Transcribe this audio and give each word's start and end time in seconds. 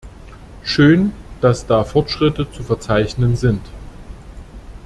Schön, 0.63 1.11
dass 1.41 1.67
da 1.67 1.83
Fortschritte 1.83 2.49
zu 2.49 2.63
verzeichnen 2.63 3.35
sind! 3.35 3.61